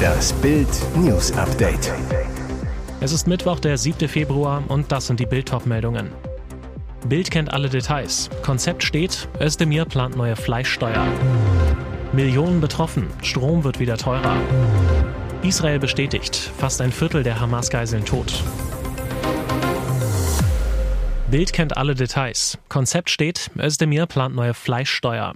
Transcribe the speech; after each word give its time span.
Das 0.00 0.32
Bild 0.34 0.68
News 0.96 1.32
Update. 1.32 1.92
Es 3.00 3.12
ist 3.12 3.26
Mittwoch, 3.26 3.60
der 3.60 3.76
7. 3.76 4.08
Februar 4.08 4.62
und 4.68 4.90
das 4.92 5.06
sind 5.06 5.20
die 5.20 5.26
Bild-Top-Meldungen. 5.26 6.10
Bild 7.08 7.30
kennt 7.30 7.52
alle 7.52 7.68
Details. 7.68 8.28
Konzept 8.42 8.82
steht, 8.82 9.28
Özdemir 9.40 9.84
plant 9.84 10.16
neue 10.16 10.36
Fleischsteuer. 10.36 11.06
Millionen 12.12 12.60
betroffen, 12.60 13.08
Strom 13.22 13.64
wird 13.64 13.78
wieder 13.78 13.96
teurer. 13.96 14.36
Israel 15.42 15.78
bestätigt, 15.78 16.36
fast 16.58 16.80
ein 16.80 16.92
Viertel 16.92 17.22
der 17.22 17.40
Hamas-Geiseln 17.40 18.04
tot. 18.04 18.42
Bild 21.30 21.52
kennt 21.52 21.76
alle 21.76 21.94
Details. 21.94 22.58
Konzept 22.68 23.08
steht, 23.08 23.50
Özdemir 23.58 24.06
plant 24.06 24.34
neue 24.34 24.52
Fleischsteuer. 24.52 25.34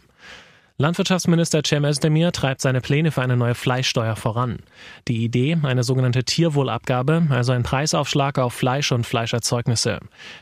Landwirtschaftsminister 0.77 1.63
Cem 1.65 1.85
Özdemir 1.85 2.33
treibt 2.33 2.61
seine 2.61 2.81
Pläne 2.81 3.13
für 3.13 3.23
eine 3.23 3.37
neue 3.37 3.55
Fleischsteuer 3.55 4.17
voran. 4.17 4.59
Die 5.07 5.23
Idee, 5.23 5.57
eine 5.63 5.85
sogenannte 5.85 6.25
Tierwohlabgabe, 6.25 7.29
also 7.31 7.53
ein 7.53 7.63
Preisaufschlag 7.63 8.41
auf 8.41 8.55
Fleisch 8.55 8.91
und 8.91 9.07
Fleischerzeugnisse. 9.07 10.01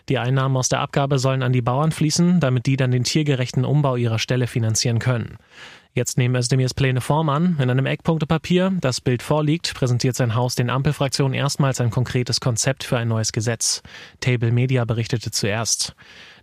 Die 0.09 0.17
Einnahmen 0.17 0.57
aus 0.57 0.71
der 0.71 0.81
Abgabe 0.81 1.19
sollen 1.19 1.43
an 1.43 1.53
die 1.53 1.61
Bauern 1.61 1.93
fließen, 1.93 2.41
damit 2.41 2.65
die 2.65 2.79
dann 2.79 2.93
den 2.93 3.05
tiergerechten 3.05 3.67
Umbau 3.67 3.97
ihrer 3.97 4.19
Ställe 4.19 4.47
finanzieren 4.47 5.01
können. 5.01 5.37
Jetzt 5.95 6.17
nehmen 6.17 6.35
Özdemirs 6.35 6.73
Pläne 6.73 7.03
Form 7.03 7.29
an. 7.29 7.59
In 7.61 7.69
einem 7.69 7.85
Eckpunktepapier, 7.85 8.73
das 8.81 9.03
Bild 9.03 9.21
vorliegt, 9.21 9.75
präsentiert 9.75 10.17
sein 10.17 10.35
Haus 10.35 10.55
den 10.55 10.71
Ampelfraktionen 10.71 11.35
erstmals 11.35 11.83
ein 11.83 11.91
konkretes 11.91 12.41
Konzept 12.41 12.83
für 12.83 12.97
ein 12.97 13.09
neues 13.09 13.31
Gesetz. 13.31 13.83
Table 14.21 14.53
Media 14.53 14.87
berichtete 14.87 15.31
zuerst. 15.31 15.95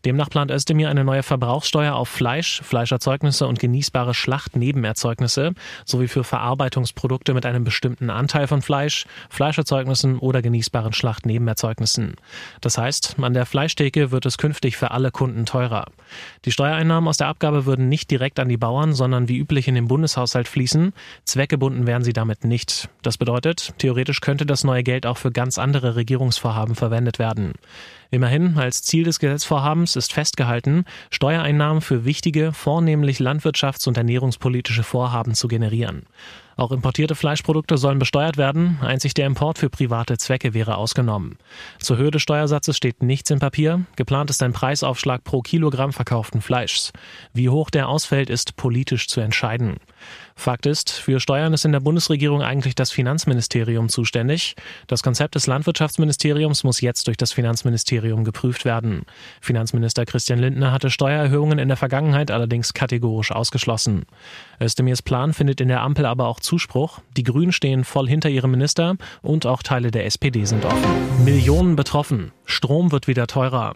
Demnach 0.05 0.29
plant 0.29 0.49
Özdemir 0.51 0.89
eine 0.89 1.03
neue 1.03 1.23
Verbrauchssteuer 1.23 1.95
auf 1.95 2.07
Fleisch, 2.07 2.61
Fleischerzeugnisse 2.63 3.47
und 3.47 3.59
genießbare 3.59 4.13
Schlachtnebenerzeugnisse 4.13 5.53
sowie 5.83 6.07
für 6.07 6.23
Verarbeitungsprodukte 6.23 7.33
mit 7.33 7.45
einem 7.45 7.65
bestimmten 7.65 8.09
Anteil 8.09 8.47
von 8.47 8.61
Fleisch, 8.61 9.07
Fleischerzeugnissen 9.29 10.19
oder 10.19 10.41
genießbaren 10.41 10.93
Schlachtnebenerzeugnissen. 10.93 12.15
Das 12.61 12.77
heißt, 12.77 13.17
an 13.19 13.33
der 13.33 13.45
Fleischtheke 13.45 14.11
wird 14.11 14.25
es 14.25 14.37
künftig 14.37 14.77
für 14.77 14.91
alle 14.91 15.11
Kunden 15.11 15.45
teurer. 15.45 15.87
Die 16.45 16.51
Steuereinnahmen 16.51 17.09
aus 17.09 17.17
der 17.17 17.27
Abgabe 17.27 17.65
würden 17.65 17.89
nicht 17.89 18.09
direkt 18.09 18.39
an 18.39 18.47
die 18.47 18.57
Bauern, 18.57 18.93
sondern 18.93 19.27
wie 19.27 19.38
üblich 19.39 19.67
in 19.67 19.75
den 19.75 19.87
Bundeshaushalt 19.87 20.47
fließen. 20.47 20.93
Zweckgebunden 21.23 21.87
wären 21.87 22.03
sie 22.03 22.13
damit 22.13 22.43
nicht. 22.43 22.89
Das 23.01 23.17
bedeutet, 23.17 23.73
theoretisch 23.77 24.21
könnte 24.21 24.45
das 24.45 24.63
neue 24.63 24.83
Geld 24.83 25.05
auch 25.05 25.17
für 25.17 25.31
ganz 25.31 25.57
andere 25.57 25.95
Regierungsvorhaben 25.95 26.75
verwendet 26.75 27.17
werden. 27.17 27.53
Immerhin, 28.11 28.57
als 28.57 28.81
Ziel 28.81 29.03
des 29.03 29.19
Gesetzvorhabens 29.19 29.95
ist 29.95 30.13
festgehalten, 30.13 30.85
Steuereinnahmen 31.11 31.81
für 31.81 32.05
wichtige, 32.05 32.53
vornehmlich 32.53 33.19
landwirtschafts- 33.19 33.87
und 33.87 33.97
ernährungspolitische 33.97 34.83
Vorhaben 34.83 35.35
zu 35.35 35.47
generieren. 35.47 36.07
Auch 36.55 36.71
importierte 36.73 37.15
Fleischprodukte 37.15 37.77
sollen 37.77 37.99
besteuert 37.99 38.35
werden, 38.35 38.79
einzig 38.81 39.13
der 39.13 39.27
Import 39.27 39.59
für 39.59 39.69
private 39.69 40.17
Zwecke 40.17 40.53
wäre 40.53 40.75
ausgenommen. 40.75 41.37
Zur 41.77 41.95
Höhe 41.95 42.11
des 42.11 42.21
Steuersatzes 42.21 42.75
steht 42.75 43.01
nichts 43.01 43.29
im 43.29 43.39
Papier, 43.39 43.85
geplant 43.95 44.29
ist 44.29 44.43
ein 44.43 44.51
Preisaufschlag 44.51 45.23
pro 45.23 45.41
Kilogramm 45.41 45.93
verkauften 45.93 46.41
Fleischs. 46.41 46.91
Wie 47.31 47.47
hoch 47.47 47.69
der 47.69 47.87
ausfällt, 47.87 48.29
ist 48.29 48.57
politisch 48.57 49.07
zu 49.07 49.21
entscheiden. 49.21 49.77
Fakt 50.35 50.65
ist, 50.65 50.91
für 50.91 51.21
Steuern 51.21 51.53
ist 51.53 51.63
in 51.63 51.71
der 51.71 51.79
Bundesregierung 51.79 52.41
eigentlich 52.41 52.75
das 52.75 52.91
Finanzministerium 52.91 53.87
zuständig. 53.87 54.55
Das 54.87 55.01
Konzept 55.01 55.35
des 55.35 55.47
Landwirtschaftsministeriums 55.47 56.65
muss 56.65 56.81
jetzt 56.81 57.07
durch 57.07 57.17
das 57.17 57.31
Finanzministerium 57.31 57.98
geprüft 57.99 58.65
werden. 58.65 59.03
Finanzminister 59.41 60.05
Christian 60.05 60.39
Lindner 60.39 60.71
hatte 60.71 60.89
Steuererhöhungen 60.89 61.59
in 61.59 61.67
der 61.67 61.77
Vergangenheit 61.77 62.31
allerdings 62.31 62.73
kategorisch 62.73 63.31
ausgeschlossen. 63.31 64.05
Özdemirs 64.59 65.01
Plan 65.01 65.33
findet 65.33 65.61
in 65.61 65.67
der 65.67 65.81
Ampel 65.81 66.05
aber 66.05 66.27
auch 66.27 66.39
Zuspruch. 66.39 66.99
Die 67.17 67.23
Grünen 67.23 67.51
stehen 67.51 67.83
voll 67.83 68.07
hinter 68.07 68.29
ihrem 68.29 68.51
Minister 68.51 68.95
und 69.21 69.45
auch 69.45 69.63
Teile 69.63 69.91
der 69.91 70.05
SPD 70.05 70.45
sind 70.45 70.65
offen. 70.65 71.25
Millionen 71.25 71.75
betroffen. 71.75 72.31
Strom 72.45 72.91
wird 72.91 73.07
wieder 73.07 73.27
teurer. 73.27 73.75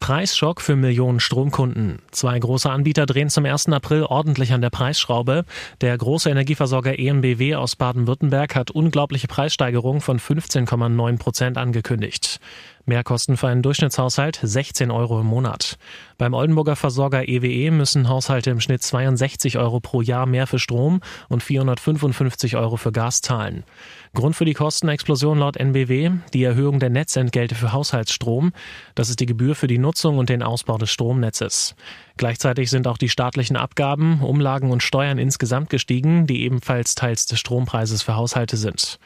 Preisschock 0.00 0.60
für 0.60 0.76
Millionen 0.76 1.20
Stromkunden. 1.20 2.00
Zwei 2.10 2.38
große 2.38 2.70
Anbieter 2.70 3.06
drehen 3.06 3.30
zum 3.30 3.44
1. 3.44 3.68
April 3.68 4.04
ordentlich 4.04 4.52
an 4.52 4.60
der 4.60 4.70
Preisschraube. 4.70 5.44
Der 5.80 5.96
große 5.96 6.30
Energieversorger 6.30 6.98
EMBW 6.98 7.56
aus 7.56 7.76
Baden-Württemberg 7.76 8.54
hat 8.54 8.70
unglaubliche 8.70 9.26
Preissteigerungen 9.26 10.00
von 10.00 10.20
15,9 10.20 11.18
Prozent 11.18 11.58
angekündigt. 11.58 12.40
Mehrkosten 12.86 13.36
für 13.36 13.48
einen 13.48 13.62
Durchschnittshaushalt 13.62 14.38
16 14.42 14.90
Euro 14.90 15.20
im 15.20 15.26
Monat. 15.26 15.76
Beim 16.18 16.34
Oldenburger 16.34 16.76
Versorger 16.76 17.28
EWE 17.28 17.46
e 17.46 17.70
müssen 17.70 18.08
Haushalte 18.08 18.50
im 18.50 18.60
Schnitt 18.60 18.82
62 18.82 19.58
Euro 19.58 19.80
pro 19.80 20.00
Jahr 20.00 20.26
mehr 20.26 20.46
für 20.46 20.58
Strom 20.58 21.00
und 21.28 21.42
455 21.42 22.56
Euro 22.56 22.76
für 22.76 22.92
Gas 22.92 23.20
zahlen. 23.20 23.64
Grund 24.14 24.36
für 24.36 24.44
die 24.44 24.54
Kostenexplosion 24.54 25.38
laut 25.38 25.56
NBW 25.56 26.12
die 26.32 26.44
Erhöhung 26.44 26.78
der 26.78 26.90
Netzentgelte 26.90 27.54
für 27.54 27.72
Haushaltsstrom. 27.72 28.52
Das 28.94 29.10
ist 29.10 29.20
die 29.20 29.26
Gebühr 29.26 29.54
für 29.54 29.66
die 29.66 29.78
Nutzung 29.78 30.18
und 30.18 30.30
den 30.30 30.42
Ausbau 30.42 30.78
des 30.78 30.90
Stromnetzes. 30.90 31.74
Gleichzeitig 32.16 32.70
sind 32.70 32.86
auch 32.86 32.96
die 32.96 33.10
staatlichen 33.10 33.56
Abgaben, 33.56 34.22
Umlagen 34.22 34.70
und 34.70 34.82
Steuern 34.82 35.18
insgesamt 35.18 35.68
gestiegen, 35.68 36.26
die 36.26 36.44
ebenfalls 36.44 36.94
Teils 36.94 37.26
des 37.26 37.40
Strompreises 37.40 38.02
für 38.02 38.16
Haushalte 38.16 38.56
sind. 38.56 38.98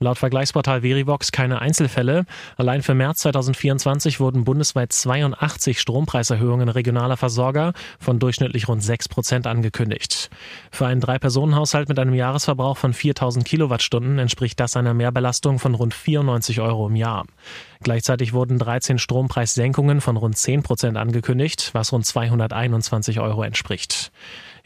Laut 0.00 0.16
Vergleichsportal 0.16 0.82
Verivox 0.82 1.32
keine 1.32 1.60
Einzelfälle. 1.60 2.24
Allein 2.56 2.82
für 2.82 2.94
März 2.94 3.18
2024 3.22 4.20
wurden 4.20 4.44
bundesweit 4.44 4.92
82 4.92 5.80
Strompreiserhöhungen 5.80 6.68
regionaler 6.68 7.16
Versorger 7.16 7.72
von 7.98 8.20
durchschnittlich 8.20 8.68
rund 8.68 8.80
6 8.80 9.08
Prozent 9.08 9.48
angekündigt. 9.48 10.30
Für 10.70 10.86
einen 10.86 11.00
Drei-Personen-Haushalt 11.00 11.88
mit 11.88 11.98
einem 11.98 12.14
Jahresverbrauch 12.14 12.76
von 12.76 12.92
4000 12.92 13.44
Kilowattstunden 13.44 14.20
entspricht 14.20 14.60
das 14.60 14.76
einer 14.76 14.94
Mehrbelastung 14.94 15.58
von 15.58 15.74
rund 15.74 15.94
94 15.94 16.60
Euro 16.60 16.86
im 16.86 16.94
Jahr. 16.94 17.26
Gleichzeitig 17.82 18.32
wurden 18.32 18.58
13 18.58 18.98
Strompreissenkungen 18.98 20.00
von 20.00 20.16
rund 20.16 20.36
10 20.36 20.62
Prozent 20.62 20.96
angekündigt, 20.96 21.70
was 21.72 21.92
rund 21.92 22.06
221 22.06 23.18
Euro 23.18 23.42
entspricht. 23.42 24.12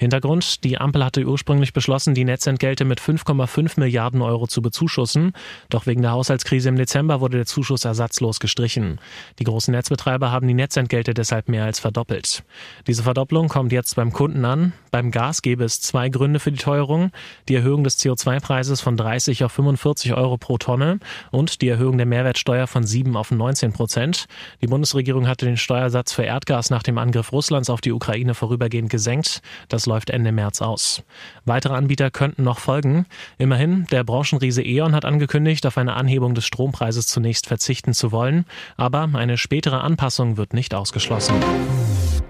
Hintergrund, 0.03 0.65
die 0.65 0.79
Ampel 0.79 1.05
hatte 1.05 1.25
ursprünglich 1.25 1.73
beschlossen, 1.73 2.13
die 2.13 2.25
Netzentgelte 2.25 2.85
mit 2.85 3.01
5,5 3.01 3.79
Milliarden 3.79 4.21
Euro 4.21 4.49
zu 4.49 4.61
bezuschussen. 4.61 5.33
Doch 5.71 5.87
wegen 5.87 6.03
der 6.03 6.11
Haushaltskrise 6.11 6.69
im 6.69 6.77
Dezember 6.77 7.21
wurde 7.21 7.37
der 7.37 7.47
Zuschuss 7.47 7.85
ersatzlos 7.85 8.41
gestrichen. 8.41 8.99
Die 9.39 9.45
großen 9.45 9.73
Netzbetreiber 9.73 10.33
haben 10.33 10.49
die 10.49 10.55
Netzentgelte 10.55 11.15
deshalb 11.15 11.49
mehr 11.49 11.65
als 11.65 11.79
verdoppelt. 11.79 12.43
Diese 12.89 13.05
Verdopplung 13.05 13.49
kommt 13.49 13.71
jetzt 13.71 13.95
beim 13.95 14.13
Kunden 14.13 14.45
an. 14.45 14.73
Beim 14.91 15.13
Gas 15.13 15.41
gäbe 15.41 15.63
es 15.65 15.81
zwei 15.81 16.09
Gründe 16.09 16.41
für 16.41 16.51
die 16.51 16.59
Teuerung. 16.59 17.13
Die 17.49 17.55
Erhöhung 17.55 17.85
des 17.85 17.99
CO2-Preises 18.01 18.81
von 18.81 18.97
30 18.97 19.45
auf 19.45 19.53
45 19.53 20.15
Euro 20.15 20.37
pro 20.37 20.59
Tonne 20.59 20.99
und 21.31 21.63
die 21.63 21.69
Erhöhung 21.69 21.97
der 21.97 22.07
Mehrwertsteuer 22.07 22.67
von 22.67 22.85
7 22.85 23.17
auf 23.17 23.31
19 23.31 23.73
Prozent. 23.73 24.27
Die 24.61 24.67
Bundesregierung 24.67 25.29
hatte 25.29 25.47
den 25.47 25.57
Steuersatz 25.57 26.13
für 26.13 26.25
Erdgas 26.25 26.71
nach 26.71 26.83
dem 26.83 26.99
Angriff 26.99 27.33
Russlands 27.33 27.71
auf 27.71 27.81
die 27.81 27.93
Ukraine 27.93 28.35
vorübergehend 28.35 28.91
gesenkt. 28.91 29.43
Das 29.69 29.87
läuft 29.93 30.09
Ende 30.09 30.33
März 30.33 30.63
aus. 30.63 31.03
Weitere 31.45 31.75
Anbieter 31.75 32.11
könnten 32.11 32.45
noch 32.45 32.61
folgen. 32.61 33.05
Immerhin, 33.37 33.85
der 33.91 34.05
Branchenriese 34.05 34.63
E.ON 34.63 34.95
hat 34.95 35.05
angekündigt, 35.05 35.67
auf 35.67 35.77
eine 35.77 35.93
Anhebung 35.97 36.35
des 36.35 36.47
Strompreises 36.47 37.09
zunächst 37.09 37.47
verzichten 37.47 37.93
zu 37.93 38.11
wollen, 38.11 38.47
aber 38.79 39.11
eine 39.13 39.37
spätere 39.37 39.83
Anpassung 39.83 40.39
wird 40.39 40.55
nicht 40.55 40.75
ausgeschlossen. 40.75 41.35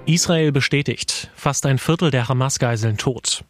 Israel 0.06 0.50
bestätigt, 0.50 1.30
fast 1.36 1.64
ein 1.64 1.78
Viertel 1.78 2.10
der 2.10 2.28
Hamas-Geiseln 2.28 2.96
tot. 2.96 3.44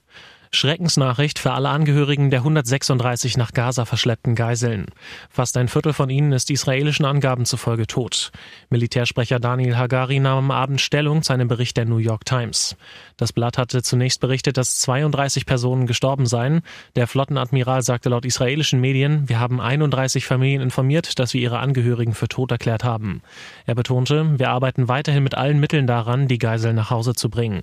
Schreckensnachricht 0.54 1.38
für 1.38 1.52
alle 1.52 1.70
Angehörigen 1.70 2.28
der 2.28 2.40
136 2.40 3.38
nach 3.38 3.52
Gaza 3.52 3.86
verschleppten 3.86 4.34
Geiseln. 4.34 4.86
Fast 5.30 5.56
ein 5.56 5.66
Viertel 5.66 5.94
von 5.94 6.10
ihnen 6.10 6.32
ist 6.32 6.50
israelischen 6.50 7.06
Angaben 7.06 7.46
zufolge 7.46 7.86
tot. 7.86 8.32
Militärsprecher 8.68 9.40
Daniel 9.40 9.78
Hagari 9.78 10.20
nahm 10.20 10.38
am 10.38 10.50
Abend 10.50 10.82
Stellung 10.82 11.22
zu 11.22 11.32
einem 11.32 11.48
Bericht 11.48 11.78
der 11.78 11.86
New 11.86 11.96
York 11.96 12.26
Times. 12.26 12.76
Das 13.16 13.32
Blatt 13.32 13.56
hatte 13.56 13.82
zunächst 13.82 14.20
berichtet, 14.20 14.58
dass 14.58 14.78
32 14.80 15.46
Personen 15.46 15.86
gestorben 15.86 16.26
seien. 16.26 16.60
Der 16.96 17.06
Flottenadmiral 17.06 17.80
sagte 17.80 18.10
laut 18.10 18.26
israelischen 18.26 18.78
Medien, 18.80 19.30
wir 19.30 19.40
haben 19.40 19.58
31 19.58 20.26
Familien 20.26 20.60
informiert, 20.60 21.18
dass 21.18 21.32
wir 21.32 21.40
ihre 21.40 21.60
Angehörigen 21.60 22.12
für 22.12 22.28
tot 22.28 22.50
erklärt 22.50 22.84
haben. 22.84 23.22
Er 23.64 23.74
betonte, 23.74 24.38
wir 24.38 24.50
arbeiten 24.50 24.86
weiterhin 24.86 25.22
mit 25.22 25.34
allen 25.34 25.60
Mitteln 25.60 25.86
daran, 25.86 26.28
die 26.28 26.38
Geiseln 26.38 26.76
nach 26.76 26.90
Hause 26.90 27.14
zu 27.14 27.30
bringen. 27.30 27.62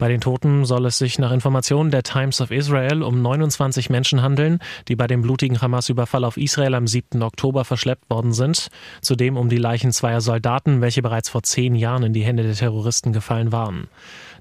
Bei 0.00 0.08
den 0.08 0.22
Toten 0.22 0.64
soll 0.64 0.86
es 0.86 0.96
sich 0.96 1.18
nach 1.18 1.30
Informationen 1.30 1.90
der 1.90 2.02
Times 2.02 2.40
of 2.40 2.50
Israel 2.50 3.02
um 3.02 3.20
29 3.20 3.90
Menschen 3.90 4.22
handeln, 4.22 4.58
die 4.88 4.96
bei 4.96 5.06
dem 5.06 5.20
blutigen 5.20 5.60
Hamas-Überfall 5.60 6.24
auf 6.24 6.38
Israel 6.38 6.74
am 6.74 6.86
7. 6.86 7.22
Oktober 7.22 7.66
verschleppt 7.66 8.08
worden 8.08 8.32
sind. 8.32 8.68
Zudem 9.02 9.36
um 9.36 9.50
die 9.50 9.58
Leichen 9.58 9.92
zweier 9.92 10.22
Soldaten, 10.22 10.80
welche 10.80 11.02
bereits 11.02 11.28
vor 11.28 11.42
zehn 11.42 11.74
Jahren 11.74 12.02
in 12.02 12.14
die 12.14 12.24
Hände 12.24 12.44
der 12.44 12.54
Terroristen 12.54 13.12
gefallen 13.12 13.52
waren. 13.52 13.88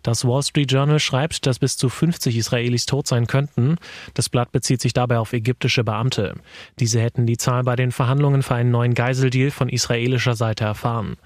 Das 0.04 0.26
Wall 0.26 0.44
Street 0.44 0.72
Journal 0.72 1.00
schreibt, 1.00 1.46
dass 1.46 1.60
bis 1.60 1.78
zu 1.78 1.90
50 1.90 2.38
Israelis 2.38 2.86
tot 2.86 3.08
sein 3.08 3.28
könnten. 3.28 3.78
Das 4.14 4.30
Blatt 4.30 4.52
bezieht 4.52 4.82
sich 4.82 4.94
dabei 4.94 5.20
auf 5.20 5.34
ägyptische 5.34 5.84
Beamte. 5.84 6.36
Diese 6.80 7.00
hätten 7.00 7.26
die 7.26 7.38
Zahl 7.38 7.64
bei 7.64 7.76
den 7.76 7.92
Verhandlungen 7.92 8.44
für 8.44 8.56
einen 8.56 8.72
neuen 8.72 8.94
Geiseldeal 8.94 9.52
von 9.52 9.70
israelischer 9.70 10.36
Seite 10.36 10.66
erfahren. 10.66 11.18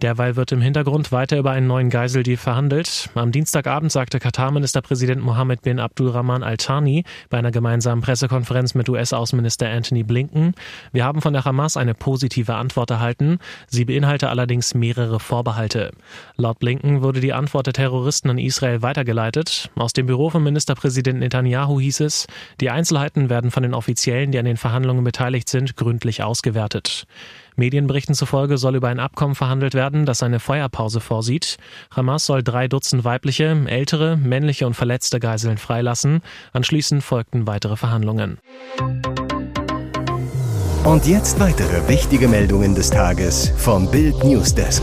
Derweil 0.00 0.34
wird 0.34 0.50
im 0.50 0.60
Hintergrund 0.60 1.12
weiter 1.12 1.38
über 1.38 1.52
einen 1.52 1.68
neuen 1.68 1.88
Geiseldeal 1.88 2.36
verhandelt. 2.36 3.08
Am 3.14 3.30
Dienstagabend 3.30 3.92
sagte 3.92 4.18
Katar-Ministerpräsident 4.18 5.22
Mohammed 5.22 5.62
bin 5.62 5.78
Abdulrahman 5.78 6.42
Al-Thani 6.42 7.04
bei 7.30 7.38
einer 7.38 7.52
gemeinsamen 7.52 8.02
Pressekonferenz 8.02 8.74
mit 8.74 8.88
US-Außenminister 8.88 9.70
Anthony 9.70 10.02
Blinken, 10.02 10.54
wir 10.92 11.04
haben 11.04 11.20
von 11.20 11.32
der 11.32 11.44
Hamas 11.44 11.76
eine 11.76 11.94
positive 11.94 12.54
Antwort 12.54 12.90
erhalten. 12.90 13.38
Sie 13.68 13.84
beinhalte 13.84 14.28
allerdings 14.28 14.74
mehrere 14.74 15.20
Vorbehalte. 15.20 15.92
Laut 16.36 16.58
Blinken 16.58 17.02
wurde 17.02 17.20
die 17.20 17.32
Antwort 17.32 17.66
der 17.66 17.74
Terroristen 17.74 18.21
an 18.30 18.38
Israel 18.38 18.82
weitergeleitet. 18.82 19.70
Aus 19.76 19.92
dem 19.92 20.06
Büro 20.06 20.30
von 20.30 20.42
Ministerpräsident 20.42 21.18
Netanyahu 21.18 21.80
hieß 21.80 22.00
es, 22.00 22.26
die 22.60 22.70
Einzelheiten 22.70 23.30
werden 23.30 23.50
von 23.50 23.62
den 23.62 23.74
Offiziellen, 23.74 24.32
die 24.32 24.38
an 24.38 24.44
den 24.44 24.56
Verhandlungen 24.56 25.04
beteiligt 25.04 25.48
sind, 25.48 25.76
gründlich 25.76 26.22
ausgewertet. 26.22 27.06
Medienberichten 27.56 28.14
zufolge 28.14 28.58
soll 28.58 28.76
über 28.76 28.88
ein 28.88 29.00
Abkommen 29.00 29.34
verhandelt 29.34 29.74
werden, 29.74 30.06
das 30.06 30.22
eine 30.22 30.40
Feuerpause 30.40 31.00
vorsieht. 31.00 31.58
Hamas 31.90 32.26
soll 32.26 32.42
drei 32.42 32.68
Dutzend 32.68 33.04
weibliche, 33.04 33.64
ältere, 33.66 34.16
männliche 34.16 34.66
und 34.66 34.74
verletzte 34.74 35.20
Geiseln 35.20 35.58
freilassen. 35.58 36.22
Anschließend 36.52 37.02
folgten 37.04 37.46
weitere 37.46 37.76
Verhandlungen. 37.76 38.38
Und 40.84 41.06
jetzt 41.06 41.38
weitere 41.38 41.86
wichtige 41.88 42.26
Meldungen 42.26 42.74
des 42.74 42.90
Tages 42.90 43.52
vom 43.56 43.88
Bild 43.90 44.24
Newsdesk. 44.24 44.82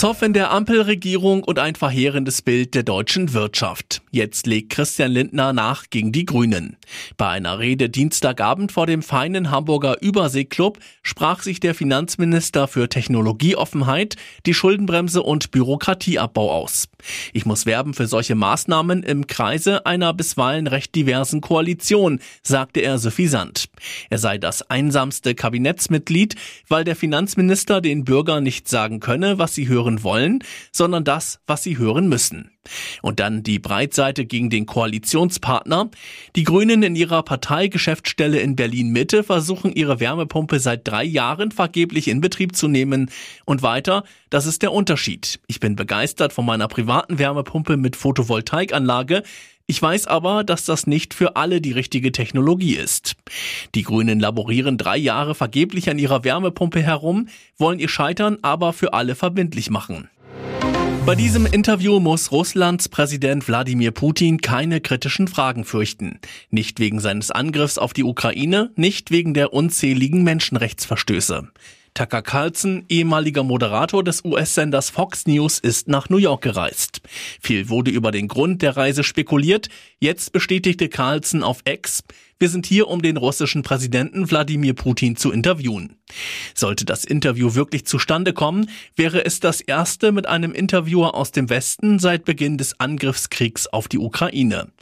Zoff 0.00 0.22
in 0.22 0.32
der 0.32 0.50
Ampelregierung 0.50 1.44
und 1.44 1.58
ein 1.58 1.74
verheerendes 1.74 2.40
Bild 2.40 2.74
der 2.74 2.84
deutschen 2.84 3.34
Wirtschaft. 3.34 4.00
Jetzt 4.10 4.46
legt 4.46 4.70
Christian 4.72 5.12
Lindner 5.12 5.52
nach 5.52 5.90
gegen 5.90 6.10
die 6.10 6.24
Grünen. 6.24 6.78
Bei 7.18 7.28
einer 7.28 7.58
Rede 7.58 7.90
Dienstagabend 7.90 8.72
vor 8.72 8.86
dem 8.86 9.02
feinen 9.02 9.50
Hamburger 9.50 10.00
Überseeklub 10.00 10.78
sprach 11.02 11.42
sich 11.42 11.60
der 11.60 11.74
Finanzminister 11.74 12.66
für 12.66 12.88
Technologieoffenheit, 12.88 14.16
die 14.46 14.54
Schuldenbremse 14.54 15.22
und 15.22 15.50
Bürokratieabbau 15.50 16.50
aus. 16.50 16.88
Ich 17.32 17.46
muss 17.46 17.66
werben 17.66 17.94
für 17.94 18.06
solche 18.06 18.34
Maßnahmen 18.34 19.02
im 19.02 19.26
Kreise 19.26 19.86
einer 19.86 20.14
bisweilen 20.14 20.66
recht 20.66 20.94
diversen 20.94 21.40
Koalition, 21.40 22.20
sagte 22.42 22.80
er 22.80 22.98
suffisant. 22.98 23.68
Er 24.08 24.18
sei 24.18 24.38
das 24.38 24.62
einsamste 24.70 25.34
Kabinettsmitglied, 25.34 26.36
weil 26.68 26.84
der 26.84 26.96
Finanzminister 26.96 27.80
den 27.80 28.04
Bürgern 28.04 28.44
nicht 28.44 28.68
sagen 28.68 29.00
könne, 29.00 29.38
was 29.38 29.54
sie 29.54 29.68
hören 29.68 29.90
hören 29.90 30.02
wollen, 30.02 30.44
sondern 30.72 31.04
das, 31.04 31.40
was 31.46 31.62
sie 31.62 31.78
hören 31.78 32.08
müssen. 32.08 32.50
Und 33.02 33.20
dann 33.20 33.42
die 33.42 33.58
Breitseite 33.58 34.26
gegen 34.26 34.50
den 34.50 34.66
Koalitionspartner. 34.66 35.90
Die 36.36 36.44
Grünen 36.44 36.82
in 36.82 36.94
ihrer 36.94 37.22
Parteigeschäftsstelle 37.22 38.38
in 38.38 38.56
Berlin 38.56 38.90
Mitte 38.90 39.24
versuchen 39.24 39.72
ihre 39.72 40.00
Wärmepumpe 40.00 40.60
seit 40.60 40.86
drei 40.86 41.04
Jahren 41.04 41.52
vergeblich 41.52 42.08
in 42.08 42.20
Betrieb 42.20 42.54
zu 42.54 42.68
nehmen. 42.68 43.10
Und 43.44 43.62
weiter, 43.62 44.04
das 44.28 44.46
ist 44.46 44.62
der 44.62 44.72
Unterschied. 44.72 45.40
Ich 45.46 45.60
bin 45.60 45.76
begeistert 45.76 46.32
von 46.32 46.44
meiner 46.44 46.68
privaten 46.68 47.18
Wärmepumpe 47.18 47.76
mit 47.76 47.96
Photovoltaikanlage. 47.96 49.22
Ich 49.66 49.80
weiß 49.80 50.08
aber, 50.08 50.42
dass 50.42 50.64
das 50.64 50.88
nicht 50.88 51.14
für 51.14 51.36
alle 51.36 51.60
die 51.60 51.70
richtige 51.70 52.10
Technologie 52.10 52.74
ist. 52.74 53.14
Die 53.76 53.84
Grünen 53.84 54.18
laborieren 54.18 54.76
drei 54.76 54.96
Jahre 54.96 55.36
vergeblich 55.36 55.88
an 55.88 55.98
ihrer 55.98 56.24
Wärmepumpe 56.24 56.82
herum, 56.82 57.28
wollen 57.56 57.78
ihr 57.78 57.88
Scheitern 57.88 58.38
aber 58.42 58.72
für 58.72 58.94
alle 58.94 59.14
verbindlich 59.14 59.70
machen. 59.70 60.08
Bei 61.06 61.14
diesem 61.14 61.46
Interview 61.46 61.98
muss 61.98 62.30
Russlands 62.30 62.88
Präsident 62.88 63.48
Wladimir 63.48 63.90
Putin 63.90 64.40
keine 64.40 64.80
kritischen 64.80 65.28
Fragen 65.28 65.64
fürchten. 65.64 66.20
Nicht 66.50 66.78
wegen 66.78 67.00
seines 67.00 67.30
Angriffs 67.30 67.78
auf 67.78 67.92
die 67.92 68.04
Ukraine, 68.04 68.70
nicht 68.76 69.10
wegen 69.10 69.34
der 69.34 69.52
unzähligen 69.52 70.22
Menschenrechtsverstöße. 70.22 71.48
Tucker 71.94 72.22
Carlson, 72.22 72.84
ehemaliger 72.88 73.42
Moderator 73.42 74.04
des 74.04 74.24
US-Senders 74.24 74.90
Fox 74.90 75.26
News, 75.26 75.58
ist 75.58 75.88
nach 75.88 76.08
New 76.08 76.18
York 76.18 76.42
gereist. 76.42 77.00
Viel 77.40 77.68
wurde 77.68 77.90
über 77.90 78.12
den 78.12 78.28
Grund 78.28 78.62
der 78.62 78.76
Reise 78.76 79.02
spekuliert. 79.02 79.68
Jetzt 79.98 80.32
bestätigte 80.32 80.88
Carlson 80.88 81.42
auf 81.42 81.62
X, 81.64 82.04
wir 82.40 82.48
sind 82.48 82.64
hier, 82.64 82.88
um 82.88 83.02
den 83.02 83.18
russischen 83.18 83.62
Präsidenten 83.62 84.30
Wladimir 84.30 84.72
Putin 84.72 85.14
zu 85.14 85.30
interviewen. 85.30 85.96
Sollte 86.54 86.86
das 86.86 87.04
Interview 87.04 87.54
wirklich 87.54 87.84
zustande 87.84 88.32
kommen, 88.32 88.70
wäre 88.96 89.26
es 89.26 89.40
das 89.40 89.60
erste 89.60 90.10
mit 90.10 90.26
einem 90.26 90.52
Interviewer 90.52 91.14
aus 91.14 91.32
dem 91.32 91.50
Westen 91.50 91.98
seit 91.98 92.24
Beginn 92.24 92.56
des 92.56 92.80
Angriffskriegs 92.80 93.66
auf 93.66 93.88
die 93.88 93.98
Ukraine. 93.98 94.72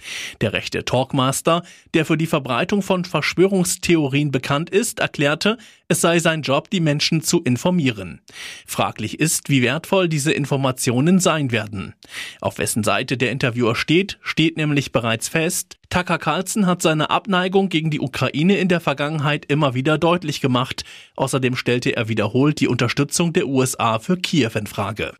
Der 0.41 0.53
rechte 0.53 0.85
Talkmaster, 0.85 1.65
der 1.95 2.07
für 2.07 2.17
die 2.17 2.27
Verbreitung 2.27 2.81
von 2.81 3.05
Verschwörungstheorien 3.05 4.31
bekannt 4.31 4.71
ist, 4.71 5.01
erklärte, 5.01 5.59
es 5.89 6.01
sei 6.01 6.21
sein 6.21 6.43
Job, 6.43 6.71
die 6.71 6.81
Menschen 6.81 7.23
zu 7.23 7.43
informieren. 7.43 8.21
Fraglich 8.67 9.19
ist, 9.19 9.49
wie 9.49 9.63
wertvoll 9.63 10.09
diese 10.09 10.33
Informationen 10.33 11.19
sein 11.19 11.51
werden. 11.51 11.95
Auf 12.41 12.59
wessen 12.59 12.85
Seite 12.85 13.17
der 13.17 13.33
Interviewer 13.33 13.75
steht, 13.75 14.19
steht 14.23 14.57
nämlich 14.57 14.93
bereits 14.93 15.29
fest, 15.29 15.79
Tucker 15.91 16.19
Carlson 16.19 16.67
hat 16.67 16.83
seine 16.83 17.09
Abneigung 17.09 17.48
gegen 17.51 17.91
die 17.91 18.01
Ukraine 18.01 18.59
in 18.59 18.69
der 18.69 18.81
Vergangenheit 18.81 19.45
immer 19.47 19.75
wieder 19.75 19.99
deutlich 19.99 20.41
gemacht. 20.41 20.85
Außerdem 21.17 21.57
stellte 21.57 21.97
er 21.97 22.09
wiederholt 22.09 22.61
die 22.61 22.69
Unterstützung 22.69 23.33
der 23.33 23.49
USA 23.49 23.99
für 23.99 24.17
Kiew 24.17 24.51
in 24.55 24.67
Frage. 24.67 25.15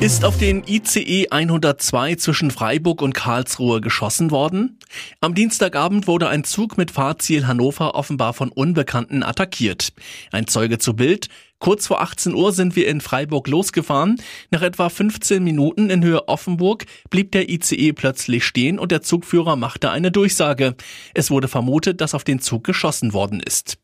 Ist 0.00 0.24
auf 0.24 0.36
den 0.36 0.64
ICE 0.66 1.28
102 1.30 2.16
zwischen 2.16 2.50
Freiburg 2.50 3.00
und 3.00 3.14
Karlsruhe 3.14 3.80
geschossen 3.80 4.30
worden? 4.30 4.78
Am 5.20 5.34
Dienstagabend 5.34 6.06
wurde 6.06 6.28
ein 6.28 6.44
Zug 6.44 6.76
mit 6.76 6.90
Fahrziel 6.90 7.46
Hannover 7.46 7.94
offenbar 7.94 8.34
von 8.34 8.50
Unbekannten 8.50 9.22
attackiert. 9.22 9.92
Ein 10.30 10.46
Zeuge 10.46 10.78
zu 10.78 10.94
Bild, 10.94 11.28
Kurz 11.64 11.86
vor 11.86 12.02
18 12.02 12.34
Uhr 12.34 12.52
sind 12.52 12.76
wir 12.76 12.86
in 12.88 13.00
Freiburg 13.00 13.48
losgefahren. 13.48 14.20
Nach 14.50 14.60
etwa 14.60 14.90
15 14.90 15.42
Minuten 15.42 15.88
in 15.88 16.04
Höhe 16.04 16.28
Offenburg 16.28 16.84
blieb 17.08 17.32
der 17.32 17.48
ICE 17.48 17.94
plötzlich 17.94 18.44
stehen 18.44 18.78
und 18.78 18.92
der 18.92 19.00
Zugführer 19.00 19.56
machte 19.56 19.90
eine 19.90 20.10
Durchsage. 20.12 20.74
Es 21.14 21.30
wurde 21.30 21.48
vermutet, 21.48 22.02
dass 22.02 22.12
auf 22.12 22.22
den 22.22 22.40
Zug 22.40 22.64
geschossen 22.64 23.14
worden 23.14 23.40
ist. 23.40 23.78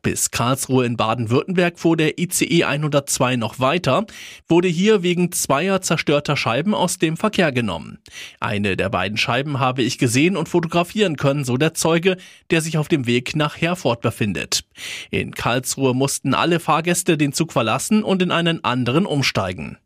Bis 0.00 0.30
Karlsruhe 0.30 0.86
in 0.86 0.96
Baden-Württemberg 0.96 1.78
fuhr 1.78 1.98
der 1.98 2.18
ICE 2.18 2.64
102 2.64 3.36
noch 3.36 3.58
weiter, 3.58 4.06
wurde 4.48 4.68
hier 4.68 5.02
wegen 5.02 5.30
zweier 5.32 5.82
zerstörter 5.82 6.36
Scheiben 6.36 6.74
aus 6.74 6.98
dem 6.98 7.18
Verkehr 7.18 7.52
genommen. 7.52 7.98
Eine 8.40 8.78
der 8.78 8.88
beiden 8.88 9.18
Scheiben 9.18 9.60
habe 9.60 9.82
ich 9.82 9.98
gesehen 9.98 10.38
und 10.38 10.48
fotografieren 10.48 11.16
können, 11.16 11.44
so 11.44 11.58
der 11.58 11.74
Zeuge, 11.74 12.16
der 12.50 12.62
sich 12.62 12.78
auf 12.78 12.88
dem 12.88 13.06
Weg 13.06 13.36
nach 13.36 13.60
Herford 13.60 14.00
befindet. 14.00 14.64
In 15.10 15.34
Karlsruhe 15.34 15.94
mussten 15.94 16.34
alle 16.34 16.60
Fahrgäste 16.60 17.16
den 17.16 17.32
Zug 17.32 17.52
verlassen 17.52 18.02
und 18.02 18.22
in 18.22 18.30
einen 18.30 18.64
anderen 18.64 19.06
umsteigen. 19.06 19.78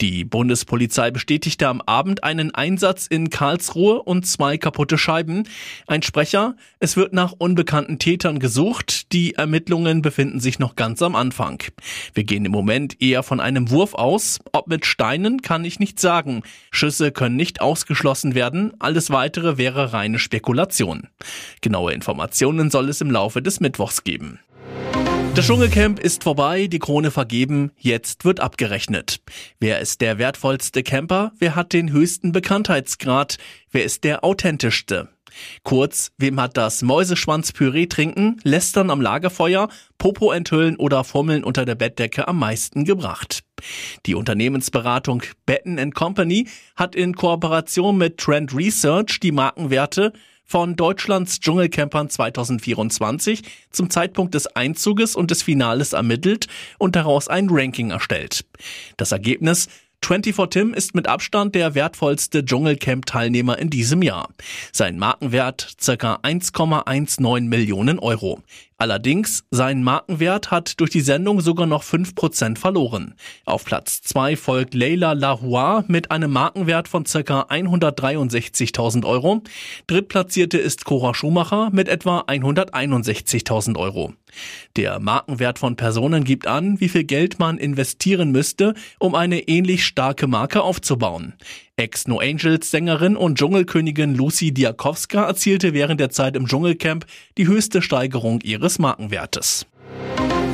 Die 0.00 0.24
Bundespolizei 0.24 1.10
bestätigte 1.10 1.68
am 1.68 1.80
Abend 1.82 2.24
einen 2.24 2.54
Einsatz 2.54 3.06
in 3.06 3.30
Karlsruhe 3.30 4.02
und 4.02 4.26
zwei 4.26 4.58
kaputte 4.58 4.98
Scheiben. 4.98 5.44
Ein 5.86 6.02
Sprecher, 6.02 6.56
es 6.78 6.96
wird 6.96 7.12
nach 7.12 7.32
unbekannten 7.36 7.98
Tätern 7.98 8.38
gesucht, 8.38 9.12
die 9.12 9.34
Ermittlungen 9.34 10.02
befinden 10.02 10.40
sich 10.40 10.58
noch 10.58 10.76
ganz 10.76 11.02
am 11.02 11.14
Anfang. 11.14 11.62
Wir 12.14 12.24
gehen 12.24 12.44
im 12.44 12.52
Moment 12.52 13.00
eher 13.00 13.22
von 13.22 13.40
einem 13.40 13.70
Wurf 13.70 13.94
aus, 13.94 14.38
ob 14.52 14.68
mit 14.68 14.86
Steinen 14.86 15.42
kann 15.42 15.64
ich 15.64 15.80
nicht 15.80 15.98
sagen. 16.00 16.42
Schüsse 16.70 17.12
können 17.12 17.36
nicht 17.36 17.60
ausgeschlossen 17.60 18.34
werden, 18.34 18.72
alles 18.78 19.10
weitere 19.10 19.58
wäre 19.58 19.92
reine 19.92 20.18
Spekulation. 20.18 21.08
Genaue 21.60 21.92
Informationen 21.92 22.70
soll 22.70 22.88
es 22.88 23.00
im 23.00 23.10
Laufe 23.10 23.42
des 23.42 23.60
Mittwochs 23.60 24.04
geben. 24.04 24.38
Das 25.38 25.46
Dschungelcamp 25.46 26.00
ist 26.00 26.24
vorbei, 26.24 26.66
die 26.66 26.80
Krone 26.80 27.12
vergeben, 27.12 27.70
jetzt 27.76 28.24
wird 28.24 28.40
abgerechnet. 28.40 29.20
Wer 29.60 29.78
ist 29.78 30.00
der 30.00 30.18
wertvollste 30.18 30.82
Camper? 30.82 31.30
Wer 31.38 31.54
hat 31.54 31.72
den 31.72 31.92
höchsten 31.92 32.32
Bekanntheitsgrad? 32.32 33.38
Wer 33.70 33.84
ist 33.84 34.02
der 34.02 34.24
authentischste? 34.24 35.10
Kurz, 35.62 36.10
wem 36.18 36.40
hat 36.40 36.56
das 36.56 36.82
Mäuseschwanzpüree 36.82 37.86
trinken, 37.86 38.40
Lästern 38.42 38.90
am 38.90 39.00
Lagerfeuer, 39.00 39.68
Popo 39.96 40.32
enthüllen 40.32 40.74
oder 40.74 41.04
Fummeln 41.04 41.44
unter 41.44 41.64
der 41.64 41.76
Bettdecke 41.76 42.26
am 42.26 42.40
meisten 42.40 42.84
gebracht? 42.84 43.44
Die 44.06 44.16
Unternehmensberatung 44.16 45.22
Betten 45.46 45.92
Company 45.92 46.48
hat 46.74 46.96
in 46.96 47.14
Kooperation 47.14 47.96
mit 47.96 48.18
Trend 48.18 48.56
Research 48.56 49.20
die 49.20 49.30
Markenwerte 49.30 50.12
von 50.48 50.76
Deutschlands 50.76 51.40
Dschungelcampern 51.40 52.08
2024 52.08 53.42
zum 53.70 53.90
Zeitpunkt 53.90 54.34
des 54.34 54.46
Einzuges 54.56 55.14
und 55.14 55.30
des 55.30 55.42
Finales 55.42 55.92
ermittelt 55.92 56.46
und 56.78 56.96
daraus 56.96 57.28
ein 57.28 57.48
Ranking 57.50 57.90
erstellt. 57.90 58.46
Das 58.96 59.12
Ergebnis 59.12 59.68
24 60.02 60.48
Tim 60.48 60.74
ist 60.74 60.94
mit 60.94 61.06
Abstand 61.06 61.54
der 61.54 61.74
wertvollste 61.74 62.44
Dschungelcamp-Teilnehmer 62.44 63.58
in 63.58 63.68
diesem 63.68 64.00
Jahr. 64.00 64.30
Sein 64.72 64.98
Markenwert 64.98 65.76
circa 65.78 66.20
1,19 66.22 67.42
Millionen 67.42 67.98
Euro. 67.98 68.40
Allerdings, 68.80 69.44
sein 69.50 69.82
Markenwert 69.82 70.52
hat 70.52 70.78
durch 70.78 70.90
die 70.90 71.00
Sendung 71.00 71.40
sogar 71.40 71.66
noch 71.66 71.82
5% 71.82 72.58
verloren. 72.58 73.16
Auf 73.44 73.64
Platz 73.64 74.02
2 74.02 74.36
folgt 74.36 74.72
Leila 74.72 75.14
Lahoua 75.14 75.84
mit 75.88 76.12
einem 76.12 76.30
Markenwert 76.30 76.86
von 76.86 77.02
ca. 77.02 77.40
163.000 77.50 79.04
Euro. 79.04 79.42
Drittplatzierte 79.88 80.58
ist 80.58 80.84
Cora 80.84 81.12
Schumacher 81.12 81.70
mit 81.72 81.88
etwa 81.88 82.20
161.000 82.20 83.76
Euro. 83.76 84.14
Der 84.76 85.00
Markenwert 85.00 85.58
von 85.58 85.74
Personen 85.74 86.22
gibt 86.22 86.46
an, 86.46 86.78
wie 86.80 86.88
viel 86.88 87.02
Geld 87.02 87.40
man 87.40 87.58
investieren 87.58 88.30
müsste, 88.30 88.74
um 89.00 89.16
eine 89.16 89.40
ähnlich 89.48 89.84
starke 89.86 90.28
Marke 90.28 90.62
aufzubauen. 90.62 91.34
Ex-No 91.78 92.18
Angels 92.18 92.70
Sängerin 92.70 93.16
und 93.16 93.38
Dschungelkönigin 93.38 94.14
Lucy 94.16 94.52
Diakowska 94.52 95.24
erzielte 95.26 95.74
während 95.74 96.00
der 96.00 96.10
Zeit 96.10 96.34
im 96.34 96.46
Dschungelcamp 96.46 97.06
die 97.36 97.46
höchste 97.46 97.82
Steigerung 97.82 98.40
ihres 98.40 98.78
Markenwertes. 98.80 99.64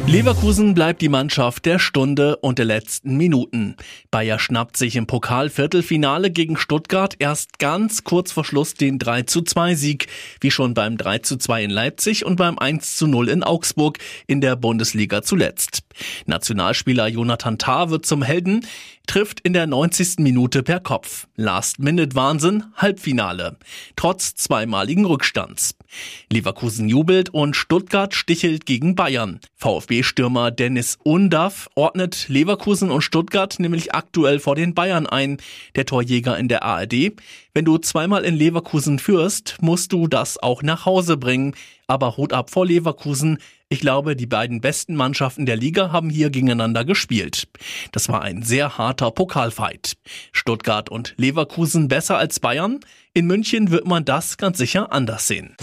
Leverkusen 0.06 0.75
bleibt 0.75 1.00
die 1.00 1.08
Mannschaft 1.08 1.64
der 1.64 1.78
Stunde 1.78 2.37
und 2.37 2.58
der 2.58 2.66
letzten 2.66 3.16
Minuten. 3.16 3.75
Bayer 4.11 4.38
schnappt 4.38 4.76
sich 4.76 4.96
im 4.96 5.06
Pokalviertelfinale 5.06 6.30
gegen 6.30 6.58
Stuttgart 6.58 7.16
erst 7.18 7.58
ganz 7.58 8.04
kurz 8.04 8.30
vor 8.30 8.44
Schluss 8.44 8.75
den 8.75 8.99
3 8.99 9.23
zu 9.23 9.40
2 9.40 9.75
Sieg, 9.75 10.08
wie 10.42 10.50
schon 10.50 10.75
beim 10.75 10.99
3 10.99 11.20
zu 11.20 11.38
2 11.38 11.64
in 11.64 11.70
Leipzig 11.70 12.26
und 12.26 12.37
beim 12.37 12.58
1 12.58 12.96
zu 12.96 13.06
0 13.06 13.30
in 13.30 13.42
Augsburg 13.42 13.99
in 14.26 14.42
der 14.42 14.56
Bundesliga 14.56 15.23
zuletzt. 15.23 15.80
Nationalspieler 16.26 17.06
Jonathan 17.06 17.56
Tah 17.56 17.88
wird 17.88 18.04
zum 18.04 18.23
Helden, 18.23 18.66
trifft 19.06 19.40
in 19.40 19.54
der 19.54 19.66
90. 19.66 20.18
Minute 20.18 20.62
per 20.62 20.80
Kopf. 20.80 21.28
Last-Minute-Wahnsinn, 21.37 22.64
Halbfinale. 22.76 23.56
Trotz 23.96 24.34
zweimaligen 24.34 25.06
Rückstands. 25.06 25.75
Leverkusen 26.30 26.88
jubelt 26.88 27.30
und 27.30 27.56
Stuttgart 27.56 28.14
stichelt 28.14 28.66
gegen 28.66 28.94
Bayern. 28.94 29.40
VfB-Stürmer 29.56 30.50
Dennis 30.50 30.98
Undaff 31.02 31.68
ordnet 31.74 32.26
Leverkusen 32.28 32.90
und 32.90 33.02
Stuttgart 33.02 33.58
nämlich 33.58 33.94
aktuell 33.94 34.40
vor 34.40 34.54
den 34.54 34.74
Bayern 34.74 35.06
ein. 35.06 35.38
Der 35.74 35.86
Torjäger 35.86 36.38
in 36.38 36.48
der 36.48 36.62
ARD. 36.62 37.12
Wenn 37.56 37.64
du 37.64 37.78
zweimal 37.78 38.25
in 38.25 38.34
Leverkusen 38.34 38.99
führst, 38.99 39.58
musst 39.61 39.92
du 39.92 40.08
das 40.08 40.42
auch 40.42 40.64
nach 40.64 40.87
Hause 40.87 41.16
bringen. 41.16 41.54
Aber 41.87 42.16
Hut 42.16 42.32
ab 42.32 42.50
vor 42.50 42.66
Leverkusen. 42.66 43.38
Ich 43.68 43.78
glaube, 43.78 44.16
die 44.16 44.26
beiden 44.26 44.61
besten 44.61 44.96
Mannschaften 44.96 45.46
der 45.46 45.56
Liga 45.56 45.92
haben 45.92 46.11
hier 46.11 46.30
gegeneinander 46.30 46.84
gespielt. 46.84 47.46
Das 47.92 48.08
war 48.08 48.23
ein 48.23 48.42
sehr 48.42 48.76
harter 48.76 49.12
Pokalfight. 49.12 49.92
Stuttgart 50.32 50.88
und 50.88 51.14
Leverkusen 51.16 51.87
besser 51.87 52.18
als 52.18 52.40
Bayern? 52.40 52.80
In 53.12 53.26
München 53.26 53.70
wird 53.70 53.87
man 53.87 54.04
das 54.04 54.37
ganz 54.37 54.58
sicher 54.58 54.90
anders 54.90 55.28
sehen. 55.28 55.54